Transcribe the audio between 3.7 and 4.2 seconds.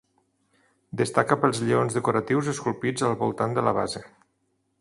base.